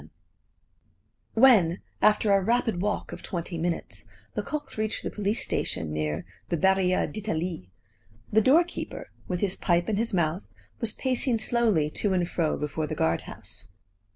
VII 0.01 0.09
When, 1.35 1.81
after 2.01 2.33
a 2.33 2.41
rapid 2.41 2.81
walk 2.81 3.11
of 3.11 3.21
twenty 3.21 3.55
minutes, 3.55 4.03
Lecoq 4.35 4.75
reached 4.75 5.03
the 5.03 5.11
police 5.11 5.43
station 5.43 5.93
near 5.93 6.25
the 6.49 6.57
Barriere 6.57 7.05
d'Italie, 7.05 7.69
the 8.33 8.41
doorkeeper, 8.41 9.11
with 9.27 9.41
his 9.41 9.55
pipe 9.55 9.87
in 9.87 9.97
his 9.97 10.11
mouth, 10.11 10.47
was 10.79 10.93
pacing 10.93 11.37
slowly 11.37 11.91
to 11.91 12.13
and 12.13 12.27
fro 12.27 12.57
before 12.57 12.87
the 12.87 12.95
guard 12.95 13.21
house. 13.29 13.67